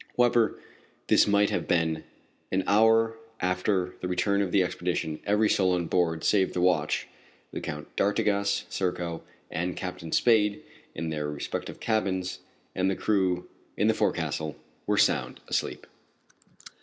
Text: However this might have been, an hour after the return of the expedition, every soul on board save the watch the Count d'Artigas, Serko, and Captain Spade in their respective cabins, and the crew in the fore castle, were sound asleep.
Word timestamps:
However 0.17 0.59
this 1.09 1.27
might 1.27 1.51
have 1.51 1.67
been, 1.67 2.03
an 2.51 2.63
hour 2.65 3.19
after 3.39 3.93
the 4.01 4.07
return 4.07 4.41
of 4.41 4.51
the 4.51 4.63
expedition, 4.63 5.19
every 5.27 5.47
soul 5.47 5.73
on 5.73 5.85
board 5.85 6.23
save 6.23 6.53
the 6.53 6.59
watch 6.61 7.07
the 7.51 7.61
Count 7.61 7.95
d'Artigas, 7.95 8.65
Serko, 8.67 9.21
and 9.51 9.77
Captain 9.77 10.11
Spade 10.11 10.63
in 10.95 11.09
their 11.11 11.29
respective 11.29 11.79
cabins, 11.79 12.39
and 12.73 12.89
the 12.89 12.95
crew 12.95 13.47
in 13.77 13.87
the 13.87 13.93
fore 13.93 14.11
castle, 14.11 14.55
were 14.87 14.97
sound 14.97 15.39
asleep. 15.47 15.85